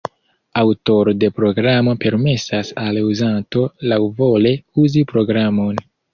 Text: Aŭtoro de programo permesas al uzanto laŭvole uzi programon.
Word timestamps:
Aŭtoro 0.59 1.11
de 1.23 1.29
programo 1.39 1.93
permesas 2.05 2.73
al 2.85 2.99
uzanto 3.11 3.67
laŭvole 3.93 4.57
uzi 4.87 5.07
programon. 5.15 5.81